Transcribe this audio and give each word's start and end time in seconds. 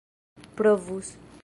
provus 0.55 1.13